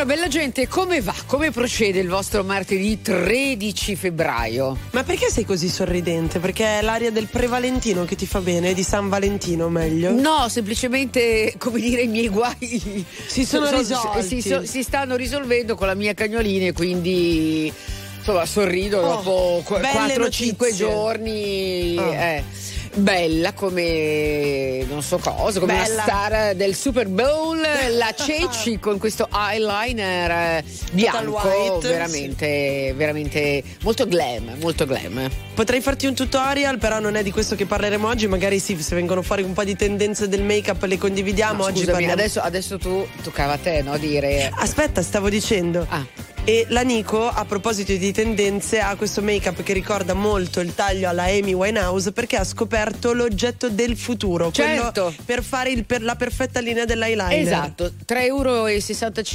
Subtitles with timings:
[0.00, 1.14] Allora, bella gente, come va?
[1.26, 4.74] Come procede il vostro martedì 13 febbraio?
[4.92, 6.38] Ma perché sei così sorridente?
[6.38, 10.10] Perché è l'aria del prevalentino che ti fa bene, di San Valentino meglio?
[10.12, 14.22] No, semplicemente, come dire, i miei guai si sono, sono risolti.
[14.22, 17.70] Si, so, si, stanno risolvendo con la mia cagnolina e quindi
[18.16, 21.96] insomma sorrido oh, dopo 4-5 giorni.
[21.98, 22.10] Oh.
[22.10, 22.59] Eh
[22.94, 25.94] bella come non so cosa, come bella.
[25.94, 30.62] la star del Super Bowl, la Ceci con questo eyeliner
[30.92, 32.92] bianco, white, veramente, sì.
[32.92, 35.28] veramente molto glam, molto glam.
[35.54, 38.94] Potrei farti un tutorial, però non è di questo che parleremo oggi, magari sì, se
[38.94, 41.84] vengono fuori un po' di tendenze del make-up le condividiamo no, oggi.
[41.84, 43.96] Scusami, adesso, adesso, tu toccava a te, no?
[43.98, 44.50] Dire.
[44.52, 45.86] Aspetta, stavo dicendo.
[45.88, 46.30] Ah.
[46.50, 51.08] E la Nico, a proposito di tendenze, ha questo make-up che ricorda molto il taglio
[51.08, 54.50] alla Amy Winehouse perché ha scoperto l'oggetto del futuro.
[54.50, 55.14] Certo.
[55.24, 57.38] per fare il, per la perfetta linea dell'eyeliner.
[57.38, 58.64] Esatto, 3,65 euro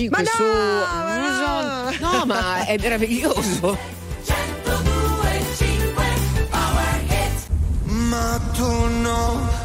[0.09, 0.43] ma no, su.
[0.43, 3.77] Ma no, no, ma è meraviglioso.
[7.85, 9.64] Ma tu no, tu no,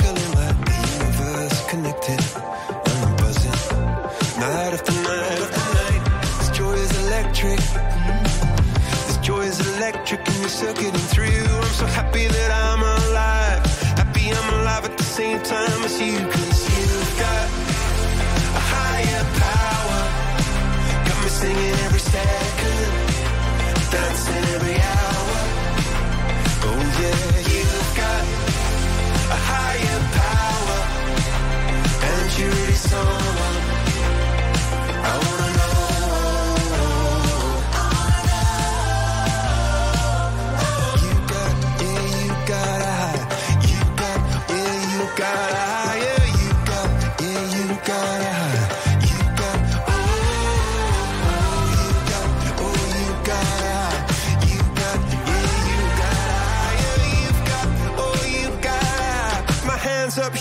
[10.51, 11.27] still getting through.
[11.27, 12.60] I'm so happy that I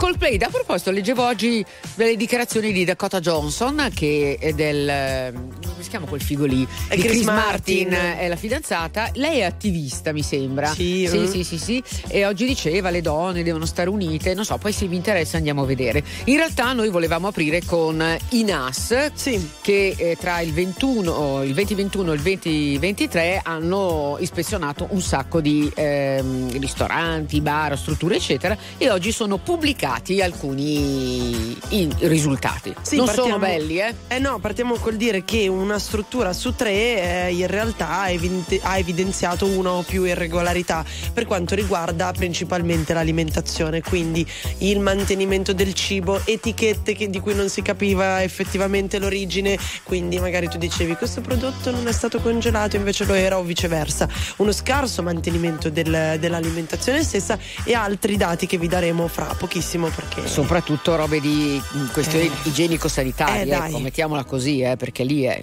[0.00, 0.38] Coldplay.
[0.40, 1.62] A proposito, leggevo oggi
[1.94, 5.49] delle dichiarazioni di Dakota Johnson, che è del.
[5.90, 6.66] Si chiama quel figo lì?
[6.86, 7.88] È di Chris Chris Martin.
[7.88, 8.18] Martin.
[8.20, 9.10] è la fidanzata.
[9.14, 10.72] Lei è attivista, mi sembra.
[10.72, 11.26] Sì, sì, eh.
[11.26, 11.82] sì, sì, sì.
[12.06, 14.34] E oggi diceva le donne devono stare unite.
[14.34, 16.04] Non so, poi se vi interessa andiamo a vedere.
[16.24, 19.50] In realtà noi volevamo aprire con i NAS, Sì.
[19.60, 25.70] che eh, tra il 21, il 2021 e il 2023 hanno ispezionato un sacco di
[25.74, 31.56] ehm, ristoranti, bar, strutture, eccetera, e oggi sono pubblicati alcuni
[31.98, 32.72] risultati.
[32.82, 33.94] Sì, non partiamo- sono belli, eh?
[34.06, 38.60] Eh no, partiamo col dire che una struttura su tre eh, in realtà ha, evidente-
[38.62, 44.24] ha evidenziato una o più irregolarità per quanto riguarda principalmente l'alimentazione, quindi
[44.58, 50.48] il mantenimento del cibo, etichette che- di cui non si capiva effettivamente l'origine, quindi magari
[50.48, 55.02] tu dicevi questo prodotto non è stato congelato, invece lo era o viceversa, uno scarso
[55.02, 60.28] mantenimento del- dell'alimentazione stessa e altri dati che vi daremo fra pochissimo perché...
[60.28, 62.48] Soprattutto robe di mm, questioni Eh.
[62.48, 65.42] igienico-sanitarie, Eh, ecco, mettiamola così, eh, perché lì è.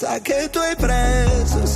[0.00, 1.66] sa che tu hai preso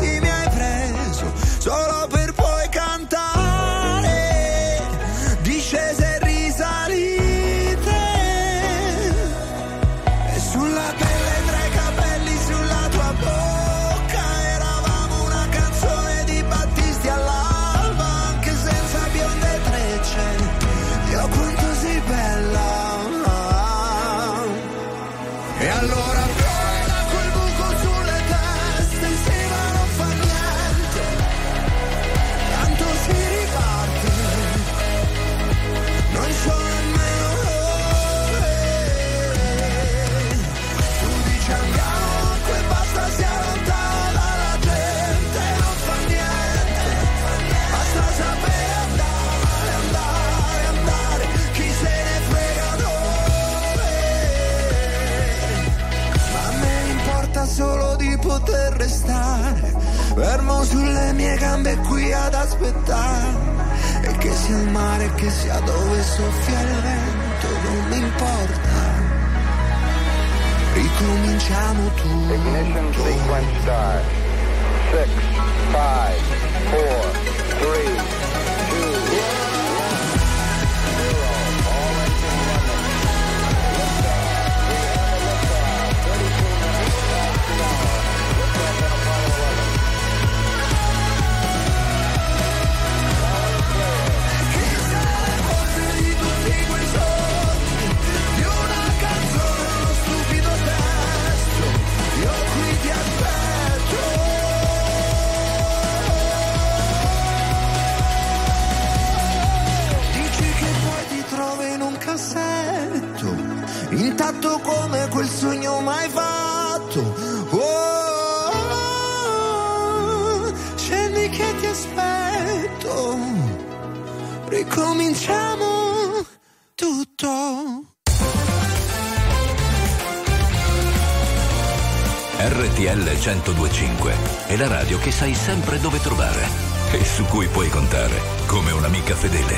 [135.25, 136.47] sai sempre dove trovare.
[136.93, 139.57] E su cui puoi contare come un'amica fedele.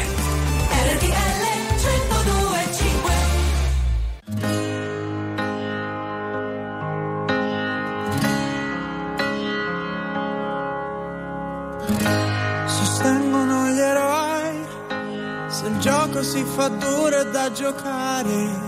[0.70, 1.42] RTL
[1.74, 3.12] 1025
[12.66, 14.64] Sostengono gli eroi
[15.48, 18.65] se il gioco si fa duro da giocare.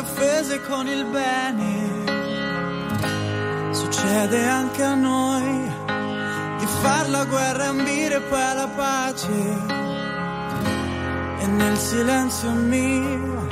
[0.00, 1.88] offese con il bene.
[3.72, 5.72] Succede anche a noi
[6.58, 9.28] di far la guerra ambire poi la pace.
[11.40, 13.46] E nel silenzio mio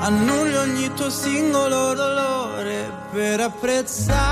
[0.00, 4.31] annullo ogni tuo singolo dolore per apprezzare.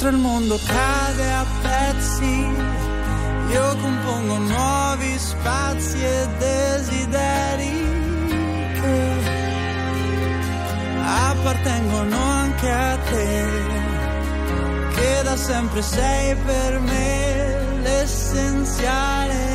[0.00, 2.46] mentre il mondo cade a pezzi,
[3.50, 7.72] io compongo nuovi spazi e desideri
[8.80, 9.12] che
[11.02, 13.44] appartengono anche a te,
[14.94, 19.47] che da sempre sei per me l'essenziale.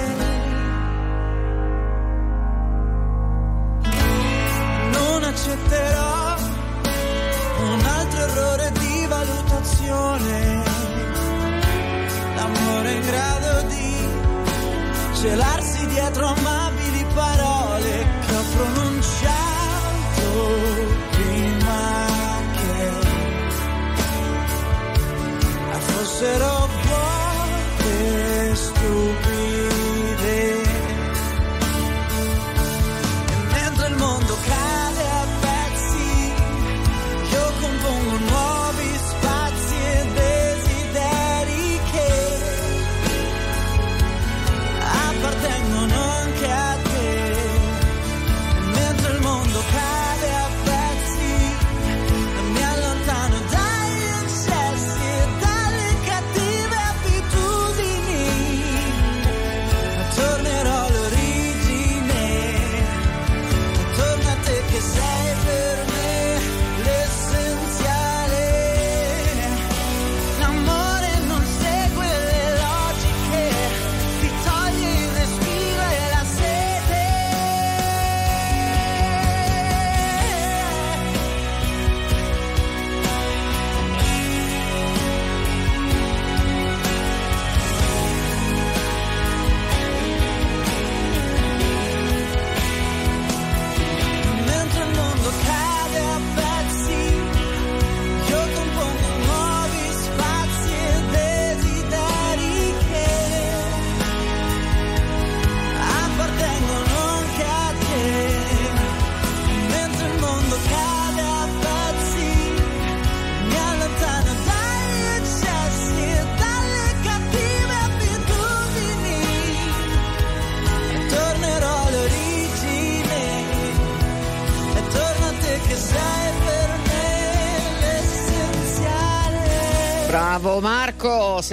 [9.83, 10.63] passione,
[12.35, 14.07] l'amore in grado di
[15.13, 20.31] celarsi dietro amabili parole che ho pronunciato
[21.11, 22.05] prima
[22.55, 22.91] che
[25.79, 26.62] fossero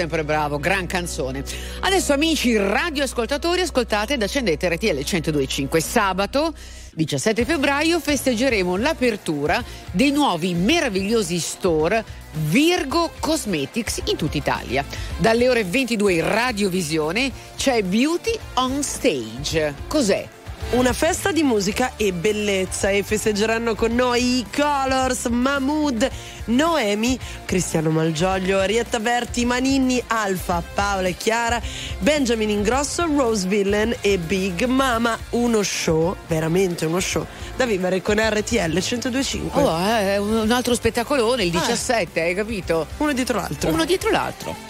[0.00, 1.45] sempre bravo, gran canzone.
[1.80, 5.78] Adesso amici radioascoltatori, ascoltate ed accendete RTL 1025.
[5.78, 6.54] Sabato
[6.95, 12.02] 17 febbraio festeggeremo l'apertura dei nuovi meravigliosi store
[12.49, 14.83] Virgo Cosmetics in tutta Italia.
[15.19, 19.75] Dalle ore 22 in radiovisione c'è Beauty on Stage.
[19.87, 20.39] Cos'è?
[20.71, 26.09] Una festa di musica e bellezza e festeggeranno con noi i Colors, Mahmood,
[26.44, 31.61] Noemi, Cristiano Malgioglio, Arietta Berti, Maninni, Alfa, Paola e Chiara,
[31.99, 35.18] Benjamin Ingrosso, Rose Villain e Big Mama.
[35.31, 39.61] Uno show, veramente uno show, da vivere con RTL 1025.
[39.61, 42.87] Oh, è un altro spettacolone, il 17, hai capito?
[42.99, 43.71] Uno dietro l'altro.
[43.71, 44.69] Uno dietro l'altro.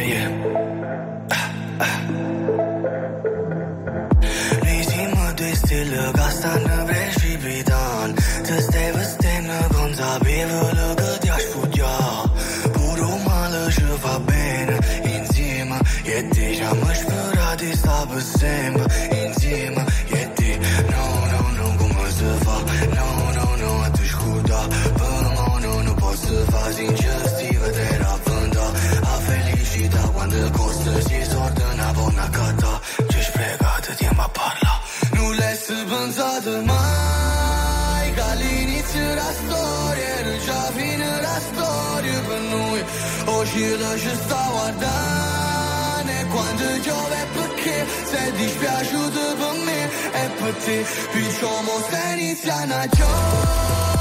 [36.49, 42.81] mai che all'inizio la storia Nu già fine la storia per noi
[43.25, 47.77] O și răși stau ardane Quando giove perché?
[48.11, 49.81] Sei dispiaciuto per me
[50.21, 50.77] e per te
[51.13, 54.00] Picciamo se inizia una gioia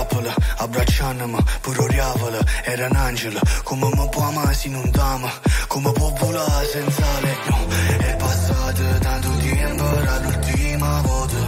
[0.00, 0.34] capălă
[0.64, 2.40] Abraceană-mă, puroreavălă
[2.72, 5.30] Era un angelă Cum mă poamă, sin un damă
[5.70, 7.58] Cum mă popula, senzale Nu,
[8.08, 11.42] è passato tanto tempo, Era l'ultima volta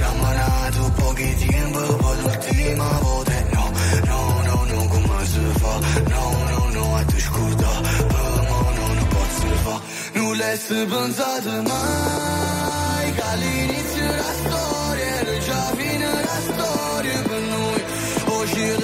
[0.00, 3.64] Ramanato pochi tempo, Per l'ultima volta No,
[4.10, 5.72] no, no, no, cum se fa?
[6.14, 7.72] No, no, no, atunci curda
[8.12, 9.30] Pe mă, nu, nu pot
[9.64, 9.76] fa
[10.14, 12.29] nulla le-ai mai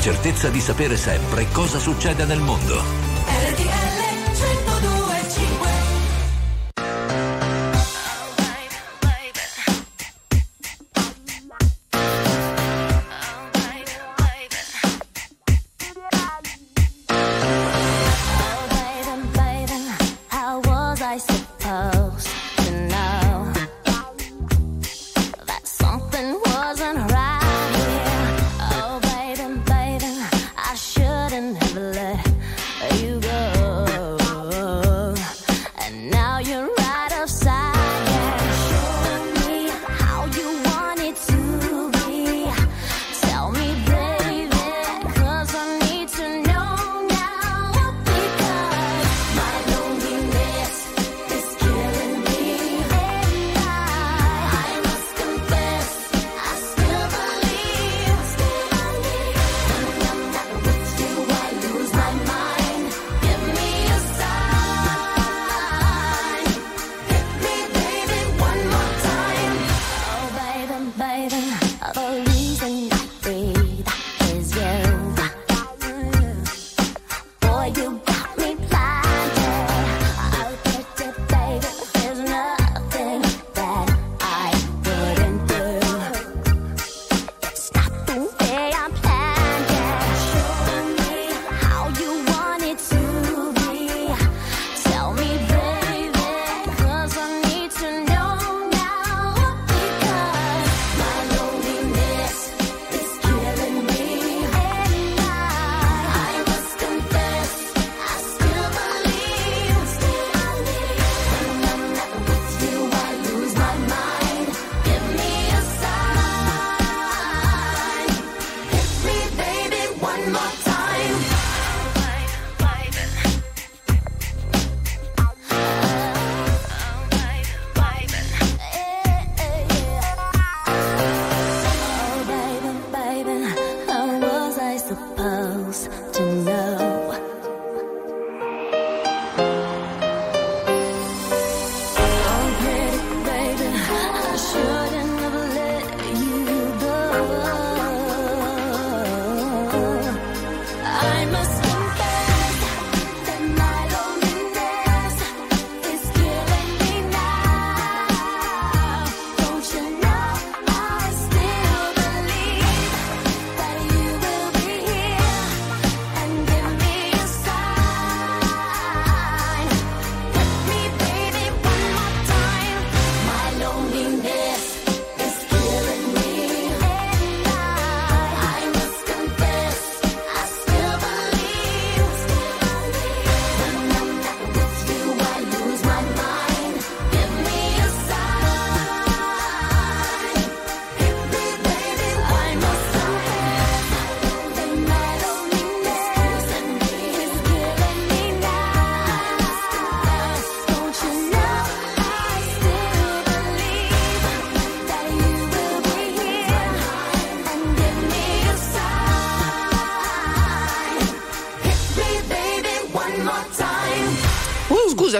[0.00, 3.89] certezza di sapere sempre cosa succede nel mondo.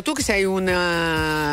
[0.03, 0.45] Tu che sei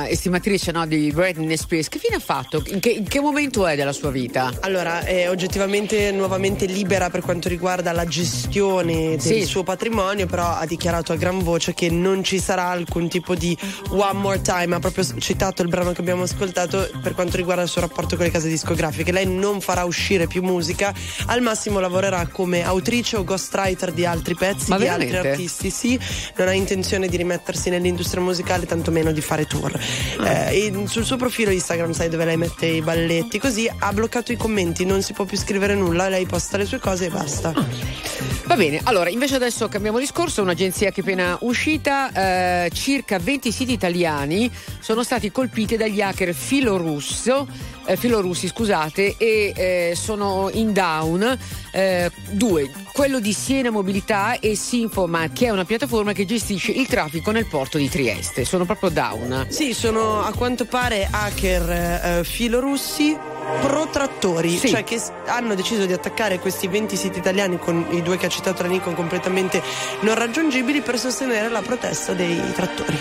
[0.07, 2.63] una estimatrice no, di Britney Spears, che fine ha fatto?
[2.67, 4.51] In che, in che momento è della sua vita?
[4.61, 9.43] Allora, è oggettivamente nuovamente libera per quanto riguarda la gestione del Sì.
[9.45, 13.55] suo patrimonio, però ha dichiarato a gran voce che non ci sarà alcun tipo di
[13.89, 14.75] one more time.
[14.75, 18.25] Ha proprio citato il brano che abbiamo ascoltato per quanto riguarda il suo rapporto con
[18.25, 19.11] le case discografiche.
[19.11, 20.93] Lei non farà uscire più musica,
[21.27, 25.29] al massimo lavorerà come autrice o ghostwriter di altri pezzi, Ma di altri veramente?
[25.31, 25.69] artisti.
[25.69, 25.99] Sì,
[26.37, 29.77] non ha intenzione di rimettersi nell'industria musicale, tantomeno di fare tour.
[30.19, 34.31] Eh, e sul suo profilo Instagram, sai dove lei mette i balletti, così ha bloccato
[34.31, 38.36] i commenti, non si può più scrivere nulla, lei posta le sue cose e basta.
[38.47, 43.51] Va bene, allora invece adesso cambiamo discorso, un'agenzia che è appena uscita, eh, circa 20
[43.51, 47.45] siti italiani sono stati colpiti dagli hacker filorusso,
[47.85, 51.37] eh, filorussi scusate, e eh, sono in down
[51.71, 56.87] eh, due, quello di Siena Mobilità e Sinfomat che è una piattaforma che gestisce il
[56.87, 59.47] traffico nel porto di Trieste, sono proprio down.
[59.49, 64.69] Sì, sono a quanto pare hacker eh, filorussi protrattori, Sì.
[64.69, 68.29] cioè che hanno deciso di attaccare questi 20 siti italiani con i due che ha
[68.29, 69.61] citato la Nikon completamente
[70.01, 72.97] non raggiungibili per sostenere la protesta dei trattori.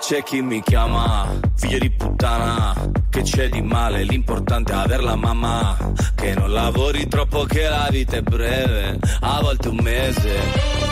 [0.00, 2.74] C'è chi mi chiama, figlio di puttana,
[3.08, 5.76] che c'è di male, l'importante è aver la mamma,
[6.16, 10.91] che non lavori troppo che la vita è breve, a volte un mese.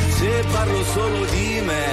[0.31, 1.85] se parlo solo di me.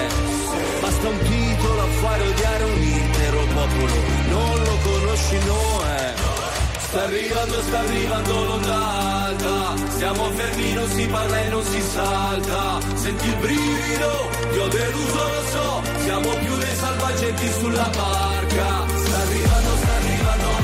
[0.80, 3.96] Basta un titolo a fare odiare un intero popolo,
[4.30, 6.14] non lo conosci, no è.
[6.86, 8.78] Sta arrivando, sta arrivando l'onda
[9.26, 14.10] alta, stiamo fermi, non si parla e non si salta, senti il brivido,
[14.52, 18.68] ti ho deluso, lo so, siamo più dei salvagenti sulla barca.
[19.04, 20.57] Sta arrivando, sta arrivando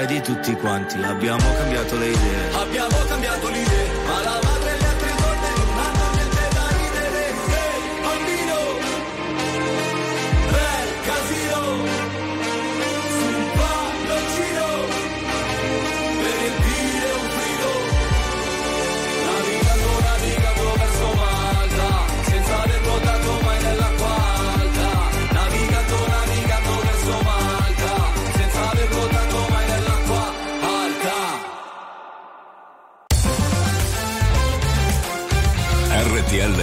[0.00, 1.02] è di tutti quanti.
[1.02, 2.52] Abbiamo cambiato le idee.
[2.54, 3.62] Abbiamo cambiato le
[4.06, 4.85] ma la madre le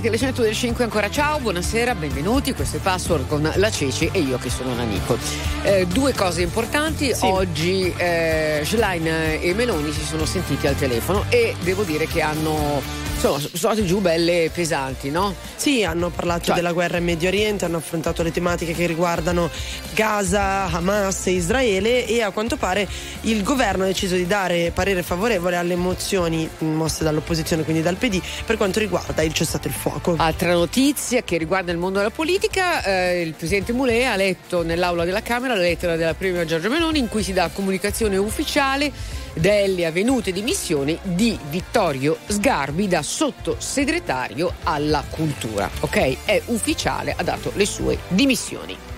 [0.00, 4.20] Rossi su RTL 105 ancora ciao, buonasera, benvenuti, questo è Password con la Ceci e
[4.20, 5.18] io che sono Nanico.
[5.64, 11.56] Eh, due cose importanti, oggi eh, Schlein e Meloni si sono sentiti al telefono e
[11.62, 12.80] devo dire che hanno,
[13.12, 15.34] insomma, sono andati giù belle pesanti, no?
[15.56, 19.50] Sì, hanno parlato Cioè- della guerra in Medio Oriente, hanno affrontato le tematiche che riguardano
[19.98, 22.86] Gaza, Hamas e Israele e a quanto pare
[23.22, 28.22] il governo ha deciso di dare parere favorevole alle mozioni mosse dall'opposizione, quindi dal PD,
[28.46, 30.14] per quanto riguarda il cessate il fuoco.
[30.16, 35.04] Altra notizia che riguarda il mondo della politica, eh, il presidente Moulet ha letto nell'aula
[35.04, 38.92] della Camera la lettera della prima Giorgia Meloni in cui si dà comunicazione ufficiale
[39.34, 45.68] delle avvenute dimissioni di Vittorio Sgarbi da sottosegretario alla cultura.
[45.80, 46.18] Ok?
[46.24, 48.97] È ufficiale, ha dato le sue dimissioni.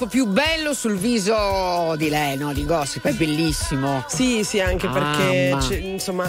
[0.00, 2.52] Make-up più bello sul viso di lei, no?
[2.52, 4.04] Di Gossip, è bellissimo.
[4.08, 6.26] Sì, sì, anche perché c'è, insomma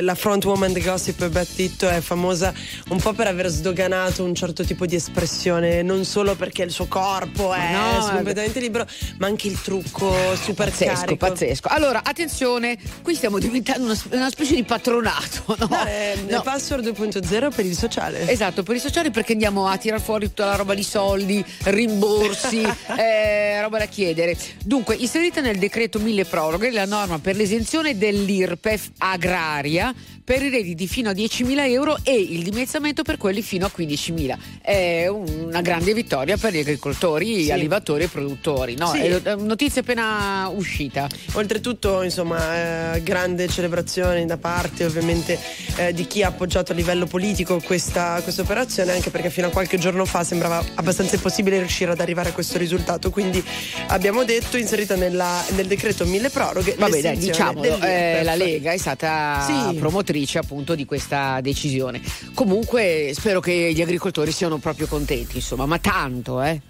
[0.00, 2.52] la front woman di Gossip Beth Titto è famosa
[2.88, 6.86] un po' per aver sdoganato un certo tipo di espressione, non solo perché il suo
[6.86, 8.86] corpo è No, completamente libero,
[9.18, 11.26] ma anche il trucco super Pazzesco, carico.
[11.26, 11.68] pazzesco.
[11.68, 15.66] Allora, attenzione, qui stiamo diventando una, una specie di patronato, no?
[15.68, 16.36] No, è No.
[16.36, 18.28] il password 2.0 per il sociale.
[18.28, 22.62] Esatto, per i sociali perché andiamo a tirar fuori tutta la roba di soldi, rimborsi,
[22.96, 24.36] eh, roba da chiedere.
[24.64, 30.88] Dunque, inserita nel decreto mille proroghe la norma per l'esenzione dell'IRPEF agraria per i redditi
[30.88, 34.36] fino a 10.000 euro e il dimezzamento per quelli fino a 15.000.
[34.60, 37.52] È una grande vittoria per gli agricoltori, Sì.
[37.52, 38.74] allevatori e produttori.
[38.76, 38.90] No?
[38.90, 38.98] Sì.
[39.02, 41.08] È notizia appena uscita.
[41.34, 45.38] Oltretutto, insomma, eh, grande celebrazione da parte ovviamente
[45.76, 49.50] eh, di chi ha appoggiato a livello politico questa, questa operazione, anche perché fino a
[49.50, 52.75] qualche giorno fa sembrava abbastanza impossibile riuscire ad arrivare a questo risultato.
[53.10, 53.42] Quindi
[53.88, 58.76] abbiamo detto, inserita nella- nel decreto mille proroghe, Vabbè, dai, diciamolo, eh, la Lega è
[58.78, 59.76] stata Sì.
[59.76, 62.00] promotrice appunto di questa decisione.
[62.34, 66.60] Comunque spero che gli agricoltori siano proprio contenti, insomma, ma tanto, eh.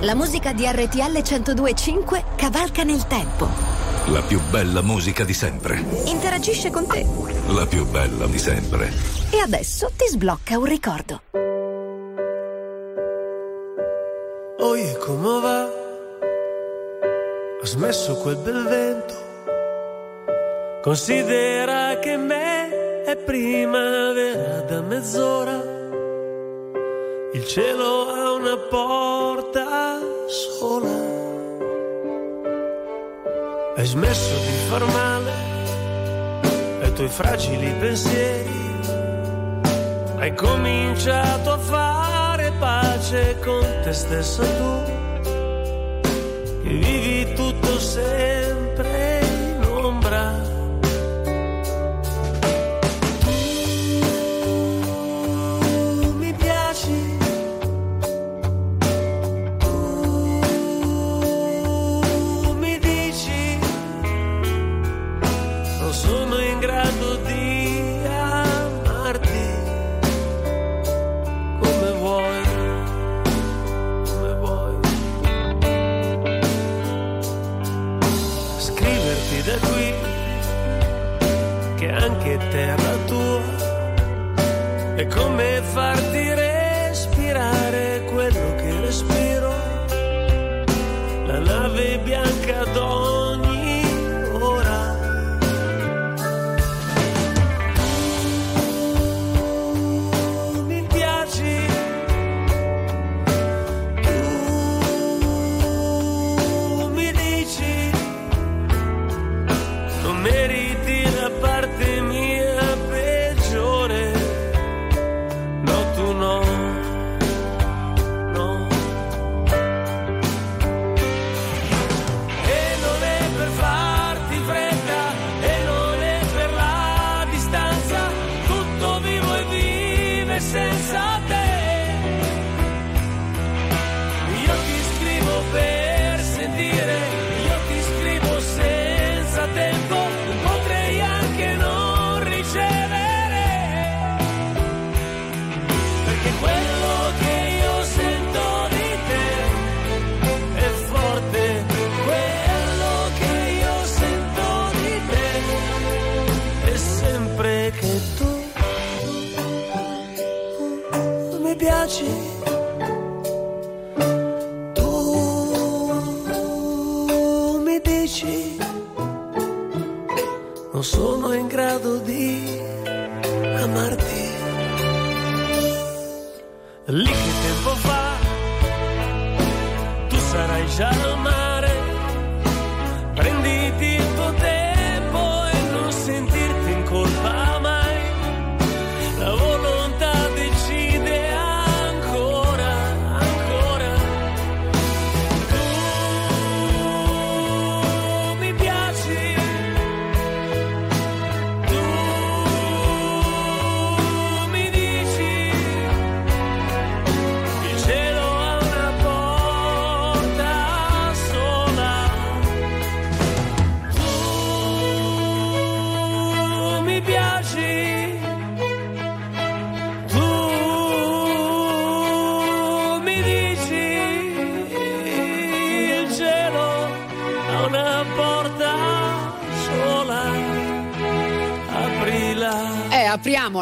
[0.00, 3.48] La musica di RTL 1025 cavalca nel tempo.
[4.06, 5.84] La più bella musica di sempre.
[6.06, 7.04] Interagisce con te.
[7.48, 8.90] La più bella di sempre.
[9.30, 11.20] E adesso ti sblocca un ricordo.
[14.62, 15.62] Oye, come va?
[17.62, 19.14] Ha smesso quel bel vento.
[20.82, 25.62] Considera che me è primavera da mezz'ora.
[27.32, 31.08] Il cielo ha una porta sola.
[33.76, 35.32] Hai smesso di far male
[36.82, 38.58] ai tuoi fragili pensieri.
[40.18, 42.19] Hai cominciato a fare
[43.10, 44.82] pace con te stessa tu.
[46.62, 48.59] Che vivi tutto sempre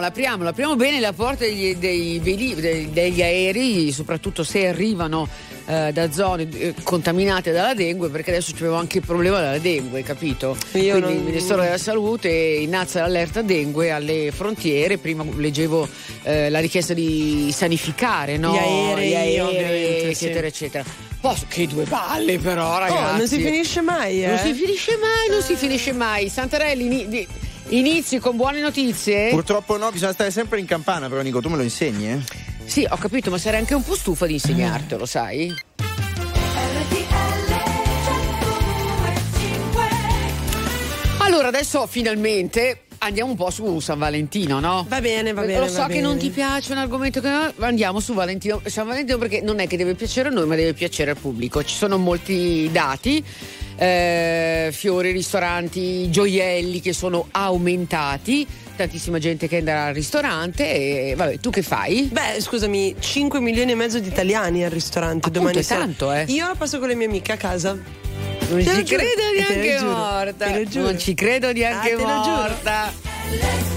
[0.09, 5.29] apriamola, apriamo bene la porta degli, dei dei- degli aerei, soprattutto se arrivano
[5.67, 10.03] eh, da zone eh, contaminate dalla dengue, perché adesso c'avevo anche il problema della dengue,
[10.03, 10.57] capito?
[10.73, 15.87] Io Quindi non- il Ministero della Salute innalza l'allerta dengue alle frontiere, prima leggevo
[16.23, 18.53] eh, la richiesta di sanificare no?
[18.53, 20.25] Gli aerei, Gli aerei, ovviamente, sì.
[20.25, 20.85] eccetera, eccetera.
[21.21, 23.13] Posso- che due balle però, ragazzi.
[23.15, 24.29] Oh, non si finisce mai, eh?
[24.29, 26.29] Non si finisce mai, non si finisce mai.
[26.29, 27.27] Santarelli, ini- di-
[27.71, 29.31] inizi con buone notizie?
[29.31, 32.19] Purtroppo no, bisogna stare sempre in campana, però Nico, tu me lo insegni, eh?
[32.65, 35.55] Sì, ho capito, ma sarei anche un po' stufa di insegnartelo, sai?
[41.19, 44.85] Allora, adesso finalmente andiamo un po' su San Valentino, no?
[44.89, 45.61] Va bene, va bene.
[45.61, 46.01] Lo so che bene.
[46.01, 49.77] non ti piace un argomento che andiamo su Valentino, San Valentino perché non è che
[49.77, 51.63] deve piacere a noi, ma deve piacere al pubblico.
[51.63, 53.25] Ci sono molti dati.
[53.79, 61.39] Eh, fiori, ristoranti, gioielli che sono aumentati, tantissima gente che andrà al ristorante e vabbè,
[61.39, 62.09] tu che fai?
[62.13, 65.81] Beh, scusami, 5 milioni e mezzo di italiani al ristorante Appunto, domani è sera.
[65.81, 66.25] tanto, eh.
[66.29, 67.73] Io passo con le mie amiche a casa.
[68.51, 70.47] Non Te ci credo neanche morta.
[70.47, 70.85] te lo giuro.
[70.87, 73.77] Non ci credo neanche Ah, te lo giuro.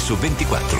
[0.00, 0.79] su 24.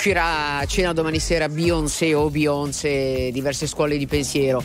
[0.00, 4.64] Uscirà a cena domani sera Beyoncé o Beyoncé, diverse scuole di pensiero.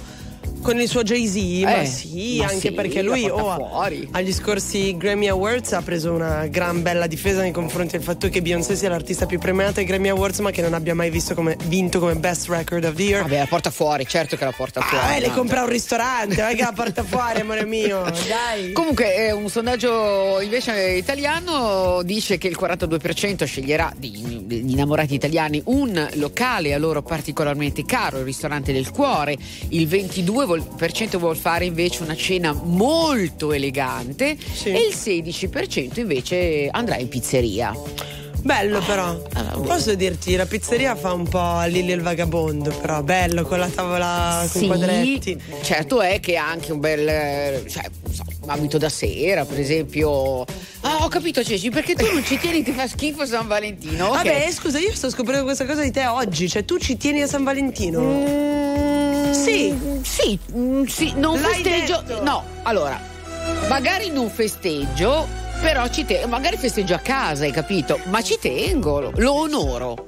[0.65, 4.97] Con il suo Jay-Z, ma Eh, sì, ma anche sì, perché lui oh, agli scorsi
[4.97, 8.89] Grammy Awards ha preso una gran bella difesa nei confronti del fatto che Beyoncé sia
[8.89, 12.15] l'artista più premiata ai Grammy Awards, ma che non abbia mai visto come, vinto come
[12.15, 13.21] Best Record of the Year.
[13.21, 15.05] Vabbè, la porta fuori, certo che la porta fuori.
[15.05, 18.01] Ah, eh, le compra un ristorante, vai che la porta fuori, amore mio.
[18.27, 18.71] Dai.
[18.71, 25.61] Comunque, eh, un sondaggio invece italiano dice che il 42% sceglierà di- degli innamorati italiani
[25.65, 29.37] un locale a loro particolarmente caro, il ristorante del cuore.
[29.69, 30.53] Il 22%
[31.17, 37.73] vuol fare invece una cena molto elegante e il 16% invece andrà in pizzeria.
[38.41, 39.19] Bello però.
[39.63, 44.47] Posso dirti, la pizzeria fa un po' Lily il vagabondo, però bello con la tavola
[44.51, 45.41] con i Sì, quadretti.
[45.63, 47.89] certo è che ha anche un bel cioè,
[48.41, 50.41] un abito da sera, per esempio.
[50.41, 50.45] Ah,
[50.97, 54.05] Ah, ho capito Ceci, perché tu non ci tieni, ti fa schifo San Valentino.
[54.09, 54.15] ok.
[54.17, 57.27] Vabbè, scusa, io sto scoprendo questa cosa di te oggi, cioè tu ci tieni a
[57.27, 57.99] San Valentino?
[58.01, 60.01] Mm, Sì.
[60.03, 62.01] Sì, mm, sì, non L'hai festeggio.
[62.05, 62.23] detto.
[62.23, 62.99] No, allora,
[63.67, 65.27] magari non festeggio,
[65.61, 66.27] però ci tengo.
[66.27, 67.99] Magari festeggio a casa, hai capito?
[68.05, 70.05] Ma ci tengo, lo, lo onoro.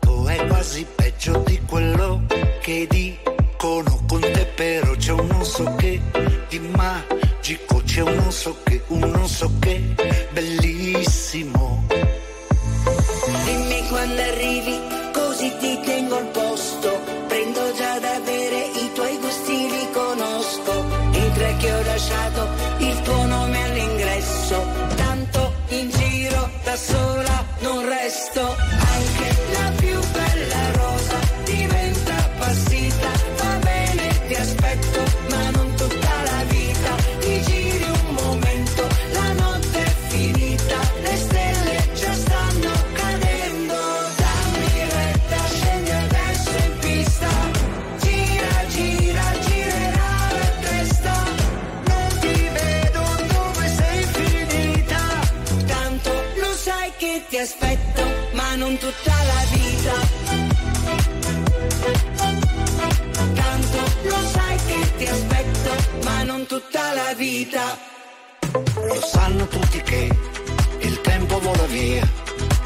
[0.00, 2.22] Tu è quasi peggio di quello
[2.60, 6.00] che dicono con te, però c'è un non so che
[6.48, 9.82] di magico, c'è un non so che, un non so che
[10.32, 11.84] bellissimo.
[13.44, 14.78] Dimmi quando arrivi,
[15.12, 15.99] così ti tengo
[66.50, 67.78] tutta la vita.
[68.74, 70.10] Lo sanno tutti che
[70.80, 72.04] il tempo vola via,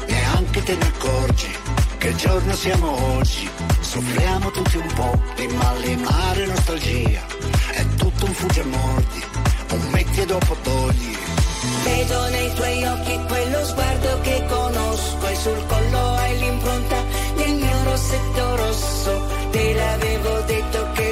[0.07, 1.51] neanche te ne accorgi
[1.99, 3.47] che giorno siamo oggi.
[3.81, 7.21] Soffriamo tutti un po' di malimare e nostalgia,
[7.73, 9.23] è tutto un fugge mordi,
[9.69, 11.17] un metti e dopo togli.
[11.83, 17.03] Vedo nei tuoi occhi quello sguardo che conosco e sul collo hai l'impronta
[17.35, 19.27] del mio rossetto rosso.
[19.51, 21.04] Te l'avevo detto che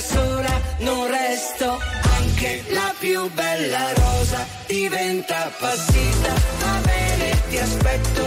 [0.00, 1.78] sola non resto.
[2.18, 6.32] Anche la più bella rosa diventa passita.
[6.60, 8.26] Va bene, ti aspetto,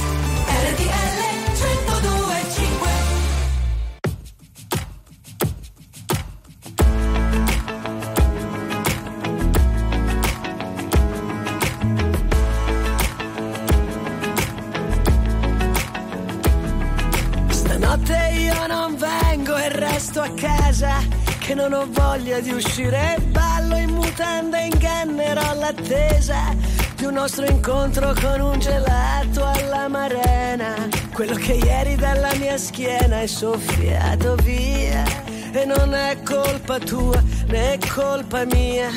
[21.89, 26.55] Voglia di uscire Ballo in mutanda ingannerò l'attesa
[26.95, 30.75] Di un nostro incontro con un gelato alla marena.
[31.13, 35.03] Quello che ieri dalla mia schiena è soffiato via.
[35.51, 38.89] E non è colpa tua né colpa mia.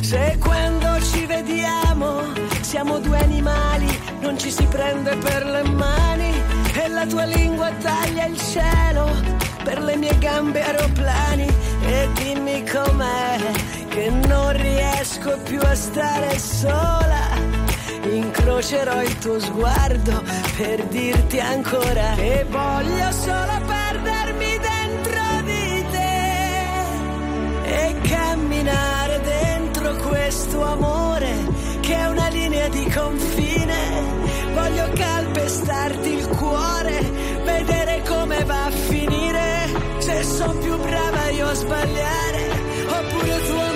[0.00, 2.22] Se quando ci vediamo
[2.60, 6.32] siamo due animali Non ci si prende per le mani.
[6.74, 9.10] E la tua lingua taglia il cielo
[9.64, 11.55] per le mie gambe aeroplani
[15.06, 17.54] riesco più a stare sola.
[18.10, 20.22] Incrocerò il tuo sguardo
[20.56, 26.34] per dirti ancora e voglio solo perdermi dentro di te
[27.64, 31.34] e camminare dentro questo amore
[31.80, 33.74] che è una linea di confine.
[34.54, 37.00] Voglio calpestarti il cuore,
[37.44, 39.44] vedere come va a finire.
[39.98, 42.50] Se sono più brava io a sbagliare,
[42.88, 43.75] oppure tu a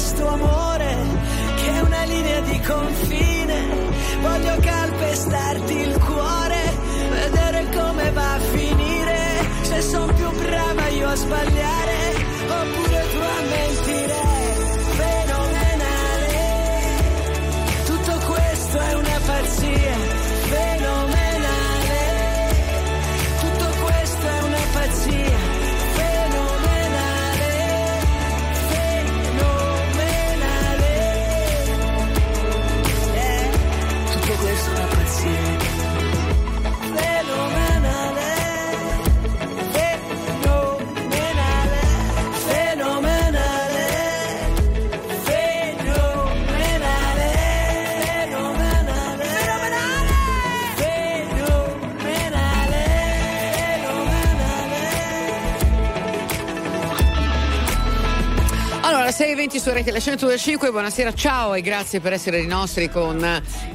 [0.00, 0.96] questo amore
[1.56, 3.68] che è una linea di confine.
[4.22, 6.78] Voglio calpestarti il cuore,
[7.10, 9.18] vedere come va a finire.
[9.60, 12.14] Se sono più brava io a sbagliare,
[12.48, 14.20] oppure tu a mentire.
[15.00, 16.38] Fenomenale,
[17.84, 19.79] tutto questo è una pazzia.
[59.20, 63.22] 6.20 su Rete la 105, buonasera, ciao e grazie per essere i nostri con,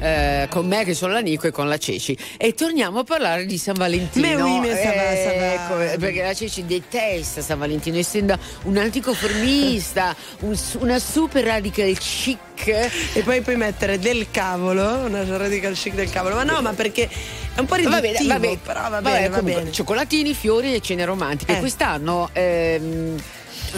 [0.00, 2.18] eh, con me che sono la Nico e con la Ceci.
[2.36, 4.26] E torniamo a parlare di San Valentino.
[4.26, 5.52] Mais oui, ça va, ça va.
[5.52, 12.66] Ecco, perché la Ceci detesta San Valentino, essendo un anticonformista, un- una super radical chic.
[12.66, 16.34] E poi puoi mettere del cavolo, una radical chic del cavolo.
[16.34, 17.08] Ma no, ma perché
[17.56, 19.72] è un po' riduttivo, va bene, però va bene, va bene.
[19.72, 21.56] Cioccolatini, fiori e cene romantiche.
[21.56, 21.58] Eh.
[21.58, 22.28] Quest'anno.
[22.32, 23.20] ehm,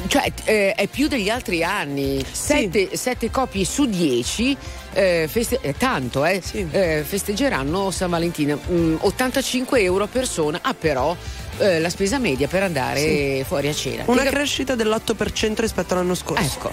[0.07, 2.25] cioè, eh, è più degli altri anni.
[2.31, 4.57] Sette, sette coppie su dieci
[4.93, 8.59] eh, feste- tanto, eh, eh, festeggeranno San Valentino.
[8.71, 10.59] Mm, 85 euro a persona.
[10.63, 11.17] Ah, però
[11.59, 13.45] eh, la spesa media per andare Sì.
[13.47, 14.03] fuori a cena.
[14.07, 16.43] Una Ti crescita dell'8% rispetto all'anno scorso.
[16.45, 16.73] Ecco.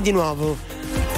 [0.00, 0.56] Poi di nuovo.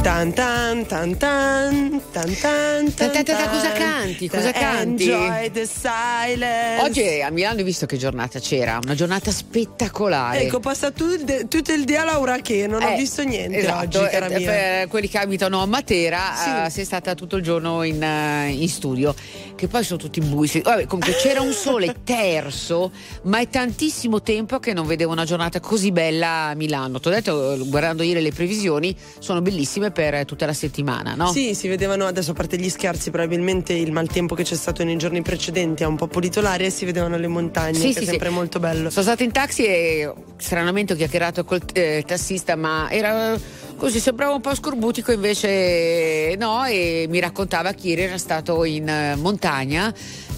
[0.02, 4.28] Tan tan tan tan tan tan tan Ta- ta- ta- cosa canti?
[4.28, 5.08] Cosa canti?
[5.08, 6.82] Enjoy the silence.
[6.82, 8.80] Oggi a Milano hai visto che giornata c'era?
[8.82, 10.40] Una giornata spettacolare.
[10.40, 14.26] Ecco, passa tutto il dia Laura che non ho Eh, visto niente esatto, oggi, cara
[14.26, 14.50] eh, mia.
[14.50, 16.50] per quelli che abitano a Matera Sì.
[16.66, 19.14] eh, sei stata tutto il giorno in, eh, in studio
[19.62, 20.60] che poi sono tutti bui sì.
[20.60, 22.90] Vabbè, comunque c'era un sole terzo
[23.22, 27.10] ma è tantissimo tempo che non vedevo una giornata così bella a Milano ti ho
[27.12, 31.30] detto guardando ieri le previsioni sono bellissime per tutta la settimana no?
[31.30, 34.96] Sì, si vedevano adesso a parte gli scherzi, probabilmente il maltempo che c'è stato nei
[34.96, 37.98] giorni precedenti ha un po' pulito l'aria e si vedevano le montagne, Sì, che sì,
[37.98, 38.08] è sì.
[38.08, 38.90] sempre molto bello.
[38.90, 43.38] Sono stata in taxi e stranamente ho chiacchierato col eh, tassista, ma era
[43.82, 48.88] così, sembrava un po' scorbutico, invece no, e mi raccontava che ieri era stato in
[48.88, 49.92] eh, montagna.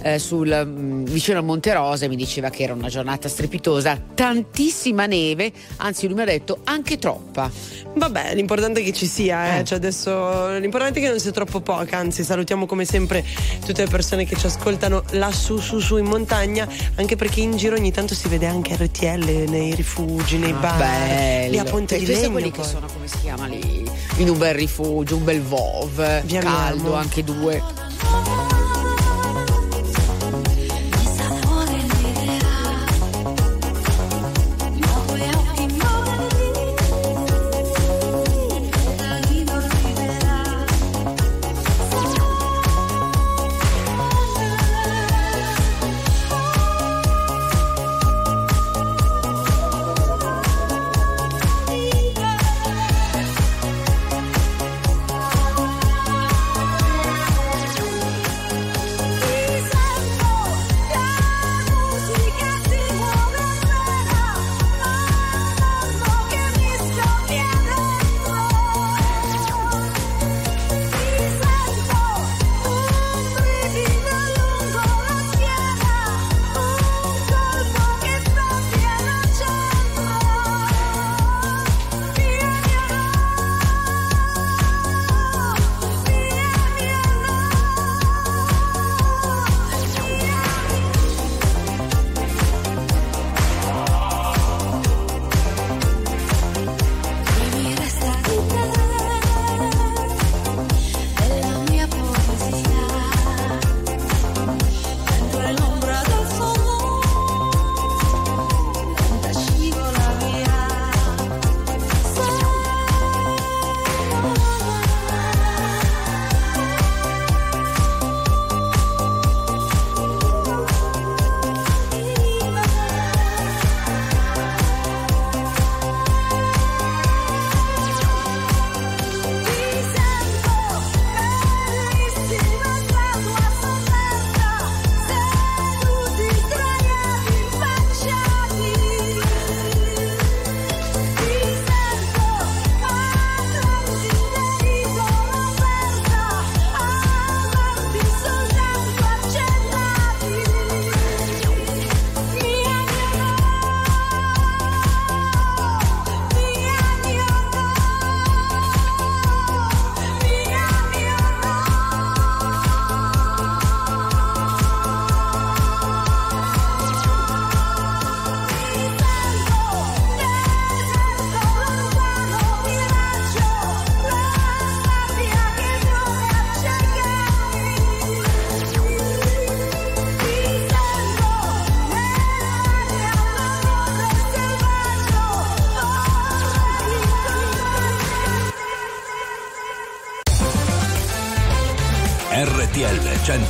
[0.04, 3.98] Eh, sul, mm, vicino al Monte Rosa e mi diceva che era una giornata strepitosa,
[4.14, 7.50] tantissima neve, anzi lui mi ha detto anche troppa.
[7.96, 9.64] Vabbè, l'importante è che ci sia, eh.
[9.64, 13.24] Cioè adesso, l'importante è che non sia troppo poca, anzi salutiamo come sempre
[13.64, 17.76] tutte le persone che ci ascoltano lassù su su in montagna, anche perché in giro
[17.76, 21.50] ogni tanto si vede anche RTL nei rifugi, nei bar, Bello.
[21.52, 22.30] lì a Ponte di Legno.
[22.32, 22.68] quelli che poi.
[22.68, 23.88] sono, come si chiama lì?
[24.18, 26.92] In un bel rifugio, un bel Vov, Vi caldo amiamo.
[26.94, 28.33] anche due.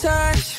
[0.00, 0.57] Touch.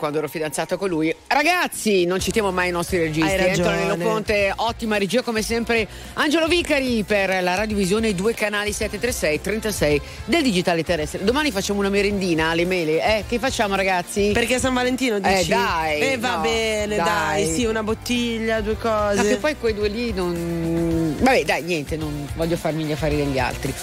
[0.00, 1.14] Quando ero fidanzato con lui.
[1.26, 3.36] Ragazzi, non citiamo mai i nostri registi.
[3.36, 3.68] Ragione.
[3.68, 5.86] Antonello Conte, ottima regia come sempre.
[6.14, 11.22] Angelo Vicari per la radiovisione, due canali 736 36 del digitale terrestre.
[11.22, 13.18] Domani facciamo una merendina alle mele.
[13.18, 14.30] Eh, che facciamo ragazzi?
[14.32, 15.50] Perché San Valentino Eh dici?
[15.50, 16.00] dai.
[16.00, 17.46] Eh va no, bene, dai.
[17.52, 19.16] sì, una bottiglia, due cose.
[19.16, 21.16] No, che poi quei due lì non.
[21.20, 23.74] Vabbè, dai, niente, non voglio farmi gli affari degli altri.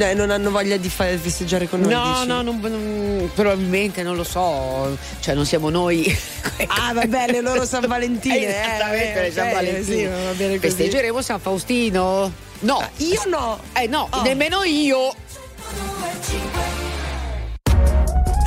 [0.00, 1.92] Eh, non hanno voglia di fare festeggiare con noi.
[1.92, 2.26] No, dici?
[2.28, 4.96] no, non- non- probabilmente non lo so.
[5.20, 6.06] Cioè, non siamo noi.
[6.66, 8.36] Ah, vabbè, le loro San Valentine.
[8.46, 9.84] eh, Esattamente, eh, le San ok, Valentine.
[9.84, 10.58] sì, va bene così.
[10.60, 12.32] Festeggeremo San Faustino?
[12.60, 12.88] No.
[12.96, 13.60] Io no.
[13.74, 14.22] Eh no, Oh.
[14.22, 15.12] nemmeno io.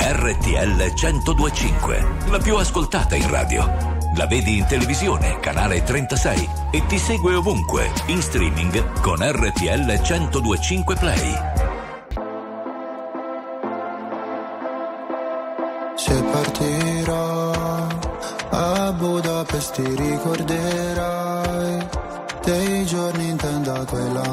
[0.00, 3.91] RTL 1025, la più ascoltata in radio.
[4.16, 10.96] La vedi in televisione, canale 36 e ti segue ovunque, in streaming con RTL 1025
[10.96, 11.34] Play.
[15.96, 17.86] Se partirò
[18.50, 21.88] a Budapest ti ricorderai
[22.44, 24.30] dei giorni in tenda quella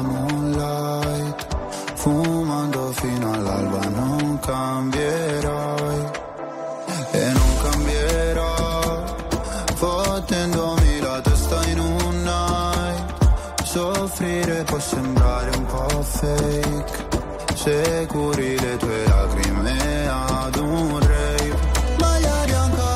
[16.20, 17.08] fake.
[17.54, 21.58] Se curi le tue lacrime ad un rave.
[21.98, 22.88] Maglia bianca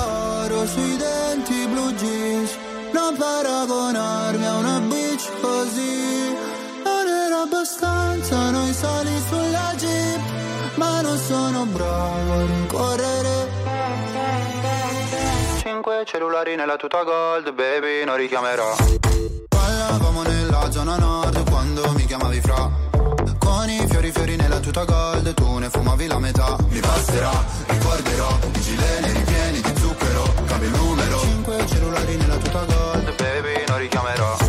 [0.42, 2.50] oro sui denti blu jeans.
[2.92, 6.36] Non paragonarmi a una bitch così.
[6.84, 10.20] Non era abbastanza noi sali sulla jeep.
[10.76, 13.52] Ma non sono bravo a rincorrere.
[15.62, 18.74] Cinque cellulari nella tuta gold baby non richiamerò.
[19.48, 22.83] Parlavamo nella zona nord quando mi chiamavi fra
[23.94, 25.34] fiori fiori nella tuta gold.
[25.34, 30.74] Tu ne fumavi la metà Mi passerà, ricorderò I gileni ripieni di zucchero Cambio il
[30.74, 31.20] numero.
[31.20, 33.14] Cinque cellulari nella tuta gold.
[33.14, 34.43] Baby non richiamerò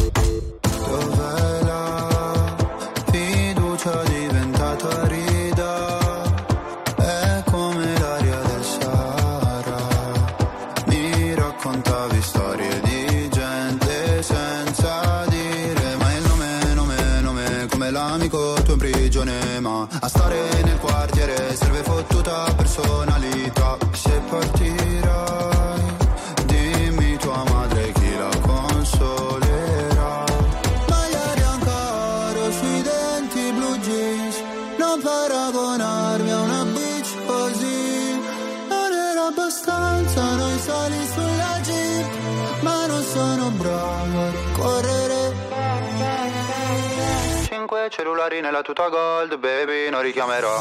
[47.89, 50.59] Cellulari nella tuta gold, baby, non richiamerò.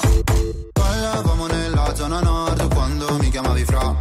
[0.73, 3.95] Ballavamo nella zona nord quando mi chiamavi fra.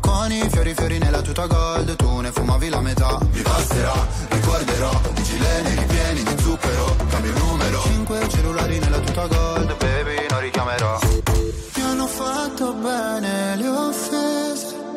[0.00, 3.18] Con i fiori fiori nella tuta gold, tu ne fumavi la metà.
[3.32, 3.92] Mi passerà,
[4.28, 7.82] ricorderò, di gileni ripieni di zucchero, cambio numero.
[7.82, 10.98] Cinque cellulari nella tuta gold, Baby, non richiamerò.
[11.76, 14.91] mi hanno fatto bene le offese.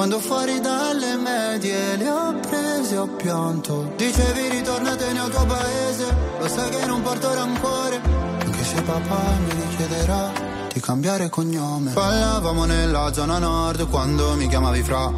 [0.00, 3.92] Quando fuori dalle medie le ho prese ho pianto.
[3.98, 8.00] Dicevi ritornatene al tuo paese, lo sai che non porto rancore.
[8.42, 10.32] Anche se papà mi richiederà
[10.72, 11.92] di cambiare cognome.
[11.92, 15.12] Ballavamo nella zona nord quando mi chiamavi fra.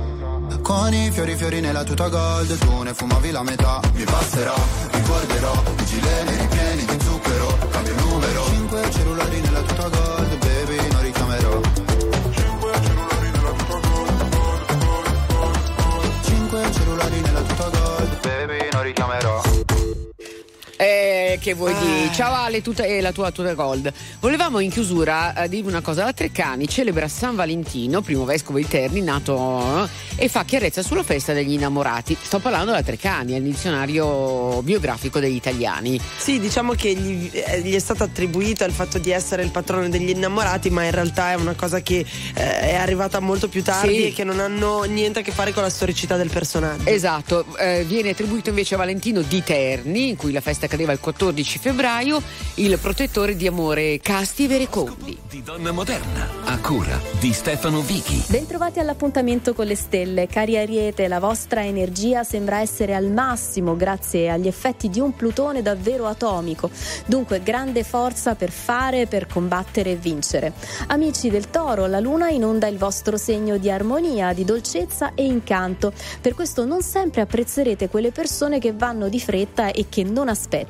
[0.62, 3.80] Con i fiori fiori nella tuta gold, tu ne fumavi la metà.
[3.94, 4.54] Mi passerà,
[4.90, 6.61] ricorderò, i gileni ripieni
[16.72, 19.51] cellulari nella tuta gold, baby, non richiamerò.
[20.82, 22.12] Eh, che vuoi dire?
[22.12, 23.92] Ciao Ale tutta, e la tua tuta gold.
[24.18, 26.02] Volevamo in chiusura eh, dire una cosa.
[26.04, 31.04] La Treccani celebra San Valentino, primo vescovo di Terni, nato eh, e fa chiarezza sulla
[31.04, 32.16] festa degli innamorati.
[32.20, 36.00] Sto parlando della Treccani, è il dizionario biografico degli italiani.
[36.16, 39.88] Sì, diciamo che gli, eh, gli è stato attribuito il fatto di essere il patrono
[39.88, 42.04] degli innamorati, ma in realtà è una cosa che
[42.34, 44.06] eh, è arrivata molto più tardi Sì.
[44.08, 46.88] e che non hanno niente a che fare con la storicità del personaggio.
[46.88, 51.00] Esatto, eh, viene attribuito invece a Valentino di Terni, in cui la festa cadeva il
[51.00, 52.22] 14 febbraio,
[52.54, 55.18] il protettore di amore casti e verecondi.
[55.28, 58.24] Di donna moderna, a cura di Stefano Vichi.
[58.28, 60.26] Bentrovati all'appuntamento con le stelle.
[60.26, 65.60] Cari Ariete, la vostra energia sembra essere al massimo grazie agli effetti di un Plutone
[65.60, 66.70] davvero atomico.
[67.04, 70.54] Dunque, grande forza per fare, per combattere e vincere.
[70.86, 75.92] Amici del Toro, la Luna inonda il vostro segno di armonia, di dolcezza e incanto.
[76.22, 80.61] Per questo non sempre apprezzerete quelle persone che vanno di fretta e che non aspettano.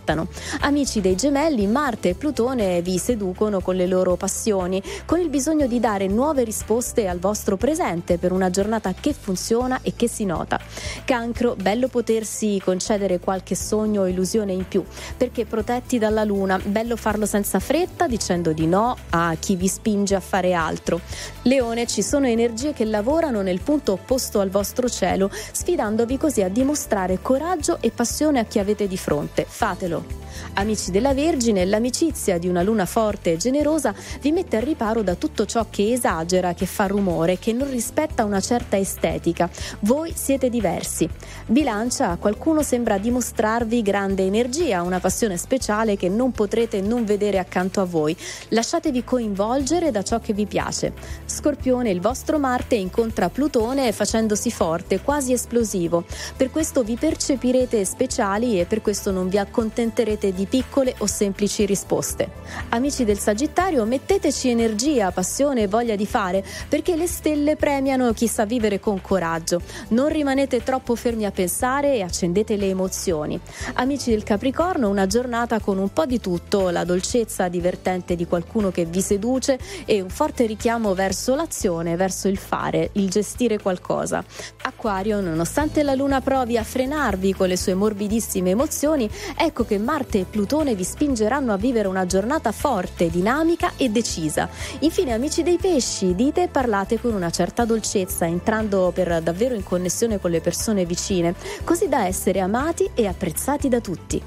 [0.60, 5.66] Amici dei gemelli, Marte e Plutone vi seducono con le loro passioni, con il bisogno
[5.66, 10.24] di dare nuove risposte al vostro presente per una giornata che funziona e che si
[10.24, 10.60] nota.
[11.04, 14.84] Cancro, bello potersi concedere qualche sogno o illusione in più,
[15.16, 20.14] perché protetti dalla luna, bello farlo senza fretta, dicendo di no a chi vi spinge
[20.14, 21.00] a fare altro.
[21.42, 26.48] Leone, ci sono energie che lavorano nel punto opposto al vostro cielo, sfidandovi così a
[26.48, 29.46] dimostrare coraggio e passione a chi avete di fronte.
[29.72, 30.04] Fatelo.
[30.54, 35.14] Amici della Vergine, l'amicizia di una luna forte e generosa vi mette al riparo da
[35.14, 39.48] tutto ciò che esagera, che fa rumore, che non rispetta una certa estetica.
[39.80, 41.08] Voi siete diversi.
[41.46, 47.80] Bilancia, qualcuno sembra dimostrarvi grande energia, una passione speciale che non potrete non vedere accanto
[47.80, 48.16] a voi.
[48.48, 50.92] Lasciatevi coinvolgere da ciò che vi piace.
[51.24, 56.04] Scorpione, il vostro Marte incontra Plutone facendosi forte, quasi esplosivo.
[56.36, 61.66] Per questo vi percepirete speciali e per questo non vi accontenterete di piccole o semplici
[61.66, 62.30] risposte.
[62.68, 68.28] Amici del Sagittario, metteteci energia, passione e voglia di fare, perché le stelle premiano chi
[68.28, 69.60] sa vivere con coraggio.
[69.88, 73.40] Non rimanete troppo fermi a pensare e accendete le emozioni.
[73.74, 78.70] Amici del Capricorno, una giornata con un po' di tutto, la dolcezza divertente di qualcuno
[78.70, 84.24] che vi seduce e un forte richiamo verso l'azione, verso il fare, il gestire qualcosa.
[84.62, 90.11] Acquario, nonostante la luna provi a frenarvi con le sue morbidissime emozioni, ecco che Marte
[90.18, 94.48] e Plutone vi spingeranno a vivere una giornata forte, dinamica e decisa.
[94.80, 99.62] Infine, amici dei pesci, dite e parlate con una certa dolcezza, entrando per davvero in
[99.62, 101.34] connessione con le persone vicine,
[101.64, 104.22] così da essere amati e apprezzati da tutti.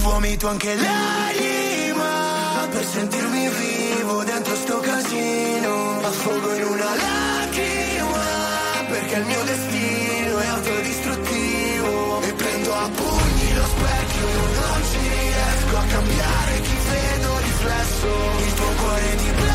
[0.00, 6.00] vomito anche l'anima per sentirmi vivo dentro sto casino.
[6.02, 8.24] Affogo in una lacrima
[8.88, 12.20] perché il mio destino è autodistruttivo.
[12.22, 18.08] E prendo a pugni lo specchio, non ci riesco a cambiare chi vedo riflesso.
[18.46, 19.49] Il tuo cuore di blu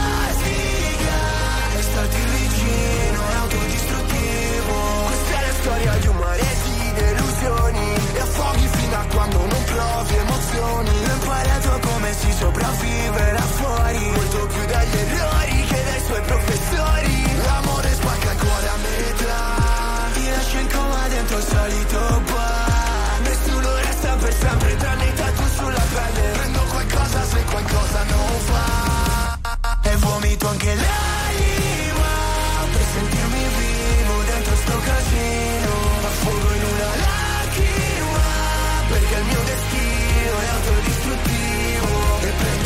[10.55, 14.11] emozioni Ho imparato come si sopravvive là fuori.
[14.11, 17.43] Molto più dagli errori che dai suoi professori.
[17.43, 20.13] L'amore spacca cuore a metà.
[20.13, 25.43] Ti lascio in coma dentro il solito bar Nessuno resta per sempre tranne i tatu
[25.55, 26.31] sulla pelle.
[26.31, 29.37] Prendo qualcosa se qualcosa non va
[29.81, 31.14] E vomito anche l'anima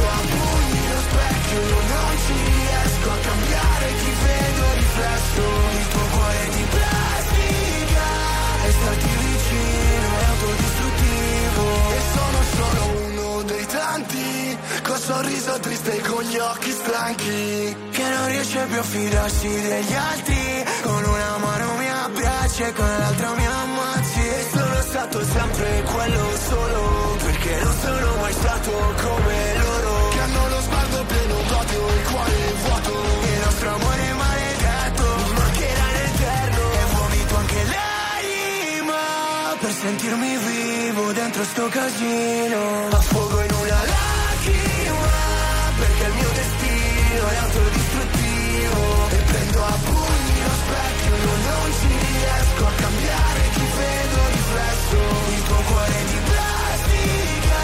[0.10, 1.62] a pugni lo specchio
[1.94, 5.44] Non ci riesco a cambiare chi vedo riflesso
[5.80, 8.08] Il tuo cuore di plastica
[8.66, 16.24] E starti vicino è autodistruttivo E sono solo uno dei tanti Col sorriso triste con
[16.24, 21.90] gli occhi stanchi Che non riesce più a fidarsi degli altri Con una mano mi
[21.90, 24.20] abbracci e con l'altra mi ammazzi.
[24.20, 29.79] E sono stato sempre quello solo Perché non sono mai stato come loro
[31.74, 32.92] e il cuore vuoto.
[33.34, 35.06] Il nostro amore maledetto.
[35.40, 39.02] Mancherà nell'eterno E vomito anche l'anima.
[39.60, 42.88] Per sentirmi vivo dentro sto casino.
[42.90, 45.18] Affogo in una lacrima.
[45.80, 48.82] Perché il mio destino è autodistruttivo.
[49.10, 51.16] E prendo a pugni lo specchio.
[51.50, 53.42] Non ci riesco a cambiare.
[53.54, 54.98] Chi vedo riflesso.
[55.36, 57.62] Il tuo cuore di plastica.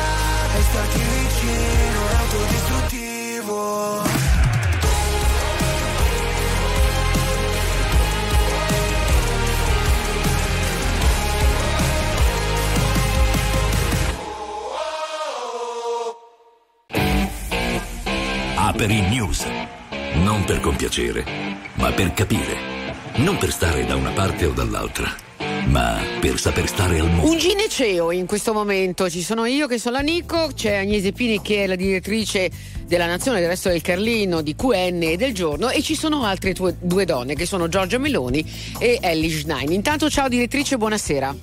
[0.58, 3.15] E starti vicino è autodistruttivo
[18.56, 19.46] Aperi News.
[20.24, 21.24] Non per compiacere,
[21.76, 22.58] ma per capire.
[23.18, 25.25] Non per stare da una parte o dall'altra,
[25.68, 27.32] ma per saper stare al mondo.
[27.32, 31.42] Un gineceo in questo momento, ci sono io che sono la Nico, c'è Agnese Pini
[31.42, 32.50] che è la direttrice
[32.86, 36.54] della Nazione del Resto del Carlino, di QN e del Giorno e ci sono altre
[36.54, 38.46] due, due donne che sono Giorgia Meloni
[38.80, 39.72] e Ellie Schnein.
[39.72, 41.36] Intanto ciao direttrice, buonasera.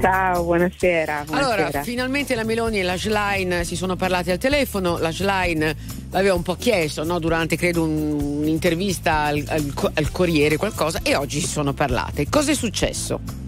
[0.00, 1.24] Ciao, buonasera.
[1.26, 1.64] buonasera.
[1.64, 5.74] Allora, finalmente la Meloni e la Schlein si sono parlati al telefono, la Schlein
[6.10, 7.18] l'aveva un po' chiesto no?
[7.18, 12.28] durante credo un- un'intervista al, al al Corriere qualcosa e oggi si sono parlate.
[12.28, 13.45] Cosa è successo?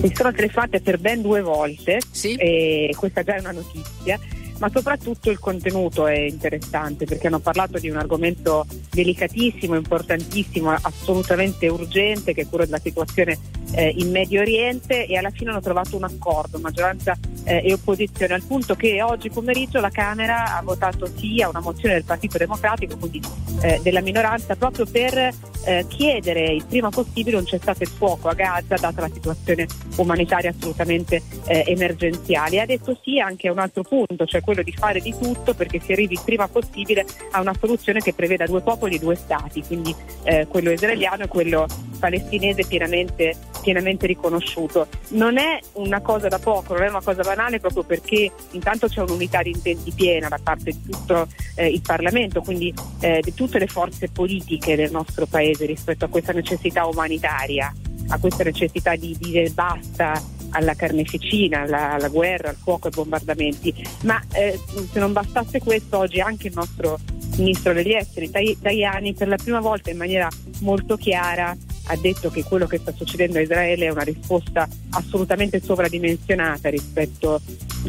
[0.00, 2.00] Mi sono telefonate per ben due volte
[2.36, 4.18] e questa già è una notizia,
[4.62, 11.66] ma soprattutto il contenuto è interessante perché hanno parlato di un argomento delicatissimo, importantissimo, assolutamente
[11.66, 13.36] urgente che è quello della situazione
[13.72, 18.34] eh, in Medio Oriente e alla fine hanno trovato un accordo, maggioranza eh, e opposizione,
[18.34, 22.38] al punto che oggi pomeriggio la Camera ha votato sì a una mozione del Partito
[22.38, 23.20] Democratico, quindi
[23.62, 25.34] eh, della minoranza, proprio per
[25.64, 29.66] eh, chiedere il prima possibile un cessate il fuoco a Gaza, data la situazione
[29.96, 32.60] umanitaria assolutamente eh, emergenziale.
[32.60, 35.80] Ha detto sì anche a un altro punto, cioè quello di fare di tutto perché
[35.80, 39.62] si arrivi il prima possibile a una soluzione che preveda due popoli e due stati,
[39.62, 41.66] quindi eh, quello israeliano e quello
[41.98, 44.88] palestinese pienamente, pienamente riconosciuto.
[45.10, 49.00] Non è una cosa da poco, non è una cosa banale proprio perché intanto c'è
[49.00, 53.58] un'unità di intenti piena da parte di tutto eh, il Parlamento, quindi eh, di tutte
[53.58, 57.72] le forze politiche del nostro Paese rispetto a questa necessità umanitaria,
[58.08, 60.20] a questa necessità di dire basta
[60.52, 63.74] alla carneficina, alla, alla guerra, al fuoco, ai bombardamenti.
[64.04, 64.58] Ma eh,
[64.90, 66.98] se non bastasse questo, oggi anche il nostro
[67.36, 70.28] ministro degli esteri, Tajani, per la prima volta in maniera
[70.60, 71.56] molto chiara
[71.86, 77.40] ha detto che quello che sta succedendo a Israele è una risposta assolutamente sovradimensionata rispetto,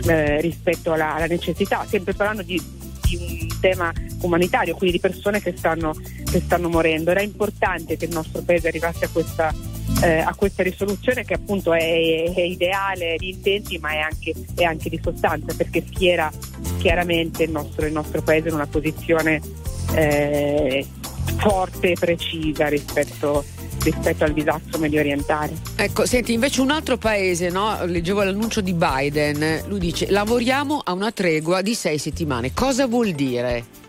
[0.07, 2.59] eh, rispetto alla, alla necessità, sempre parlando di,
[3.03, 3.91] di un tema
[4.21, 5.93] umanitario, quindi di persone che stanno,
[6.29, 7.11] che stanno morendo.
[7.11, 9.53] Era importante che il nostro paese arrivasse a questa,
[10.01, 14.63] eh, a questa risoluzione che appunto è, è ideale di intenti ma è anche, è
[14.63, 16.31] anche di sostanza perché schiera
[16.77, 19.41] chiaramente il nostro, il nostro paese in una posizione
[19.95, 20.85] eh,
[21.37, 23.43] forte e precisa rispetto,
[23.83, 25.53] rispetto al disastro medio orientale.
[25.75, 27.83] Ecco, senti, invece un altro paese, no?
[27.85, 32.53] leggevo l'annuncio di Biden, lui dice lavoriamo a una tregua di sei settimane.
[32.53, 33.81] Cosa vuol dire?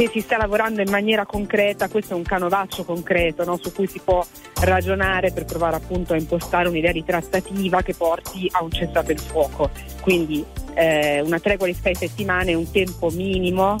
[0.00, 3.58] Che si sta lavorando in maniera concreta, questo è un canovaccio concreto no?
[3.60, 4.24] su cui si può
[4.62, 9.20] ragionare per provare appunto a impostare un'idea di trattativa che porti a un cessate il
[9.20, 9.68] fuoco.
[10.00, 13.76] Quindi eh, una tregua di sei settimane è un tempo minimo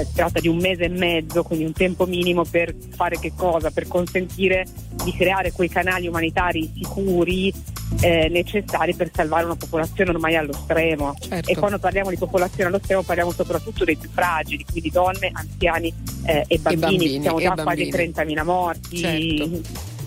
[0.00, 3.32] eh, si tratta di un mese e mezzo, quindi un tempo minimo per fare che
[3.34, 3.70] cosa?
[3.70, 4.66] Per consentire
[5.04, 7.52] di creare quei canali umanitari sicuri
[8.00, 11.14] eh, necessari per salvare una popolazione ormai allo stremo.
[11.18, 11.50] Certo.
[11.50, 15.92] E quando parliamo di popolazione allo stremo parliamo soprattutto dei più fragili, quindi donne, anziani
[16.24, 16.80] eh, e, bambini.
[16.80, 17.90] bambini, Siamo e già bambini.
[17.90, 19.60] quasi 30.000 morti, Certo.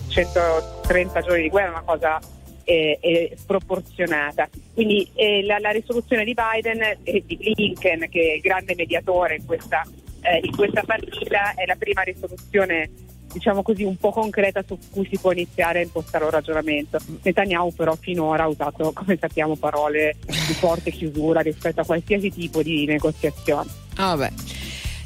[0.08, 2.18] 130 giorni di guerra, una cosa
[2.64, 4.48] eh, eh, sproporzionata.
[4.74, 9.36] Quindi eh, la, la risoluzione di Biden e di Blinken, che è il grande mediatore
[9.36, 9.86] in questa,
[10.22, 12.90] eh, in questa partita, è la prima risoluzione
[13.32, 16.98] diciamo così un po' concreta su cui si può iniziare a impostare un ragionamento.
[17.22, 22.62] Netanyahu però finora ha usato, come sappiamo, parole di forte chiusura rispetto a qualsiasi tipo
[22.62, 23.68] di negoziazione.
[23.96, 24.30] Ah.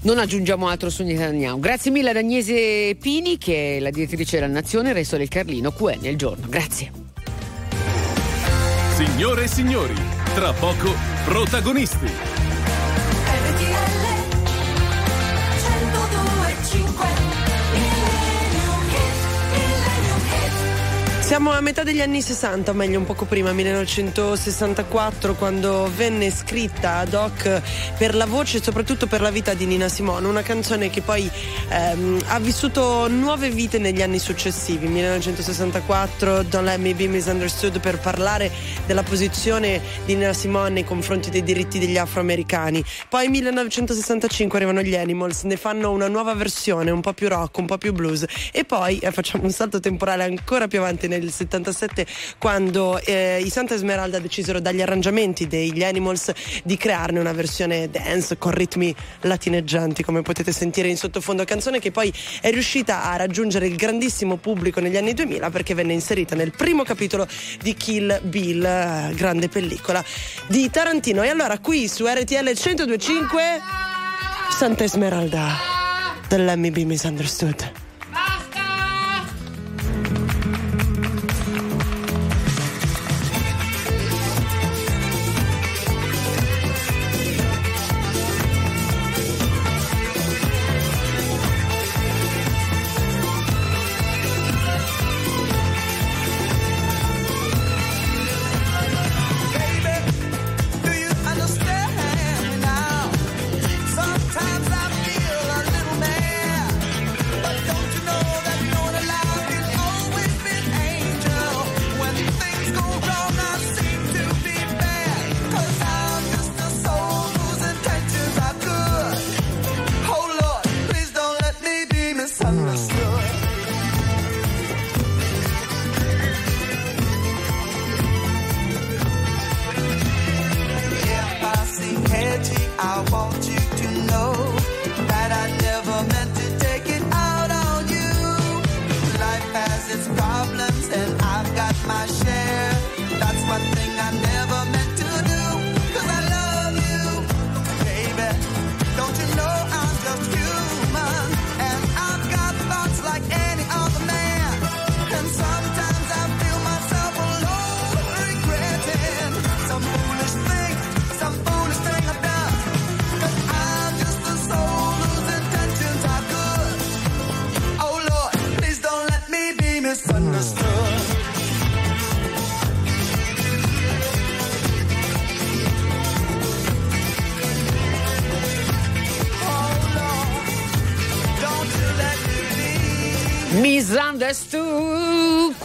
[0.03, 1.59] Non aggiungiamo altro su Netanyahu.
[1.61, 5.73] Grazie mille ad Agnese Pini, che è la direttrice della Nazione, il resto del Carlino,
[5.73, 6.47] QN il giorno.
[6.49, 6.93] Grazie.
[8.95, 9.97] Signore e signori,
[10.37, 10.95] tra poco
[11.25, 12.07] protagonisti.
[21.25, 26.99] Siamo a metà degli anni 60, o meglio un poco prima, 1964, quando venne scritta
[26.99, 27.63] ad hoc
[27.97, 31.29] per la voce e soprattutto per la vita di Nina Simone, una canzone che poi
[31.71, 34.87] ehm, ha vissuto nuove vite negli anni successivi.
[34.87, 38.53] 1964, Don't Let Me Be Misunderstood per parlare
[38.87, 42.85] della posizione di Nina Simone nei confronti dei diritti degli afroamericani.
[43.09, 47.67] Poi 1965 arrivano gli Animals, ne fanno una nuova versione, un po' più rock, un
[47.67, 52.07] po' più blues e poi eh, facciamo un salto temporale ancora più avanti nel 77
[52.39, 56.33] quando eh, i Santa Esmeralda decisero dagli arrangiamenti degli Animals
[56.63, 61.45] di crearne una versione dance con ritmi latineggianti come potete sentire in sottofondo.
[61.45, 65.93] Canzone che poi è riuscita a raggiungere il grandissimo pubblico negli anni 2000 perché venne
[65.93, 67.27] inserita nel primo capitolo
[67.63, 70.05] di Kill Bill eh, grande pellicola
[70.47, 71.23] di Tarantino.
[71.23, 73.43] E allora qui su RTL 1025
[74.51, 75.75] Santa Esmeralda
[76.29, 77.84] Be Misunderstood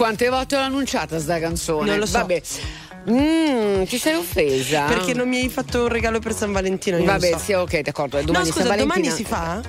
[0.09, 1.85] Quante volte l'ho annunciata sta canzone?
[1.91, 2.17] Non lo so.
[2.17, 2.41] Vabbè.
[3.11, 4.85] Mm, ti sei offesa?
[4.85, 7.37] perché non mi hai fatto un regalo per San Valentino io Vabbè, so.
[7.37, 8.19] sì, ok, d'accordo.
[8.23, 9.61] Domani no San scusa Valentina- domani si fa?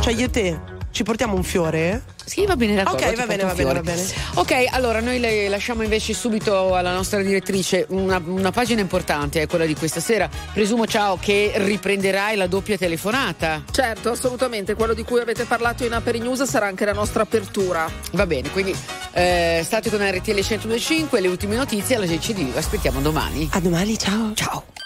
[0.00, 0.60] cioè io e te
[0.90, 2.02] ci portiamo un fiore?
[2.26, 3.06] Sì, va bene, d'accordo.
[3.06, 4.04] ok va bene va bene va bene
[4.34, 9.46] Ok, allora noi le lasciamo invece subito alla nostra direttrice una, una pagina importante, è
[9.46, 10.28] quella di questa sera.
[10.52, 13.62] Presumo, ciao, che riprenderai la doppia telefonata.
[13.70, 17.88] Certo, assolutamente, quello di cui avete parlato in Aperi News sarà anche la nostra apertura.
[18.12, 18.74] Va bene, quindi
[19.12, 23.48] eh, state con RTL 1025, le ultime notizie, alla GCD, vi aspettiamo domani.
[23.52, 24.32] A domani, ciao.
[24.34, 24.74] Ciao.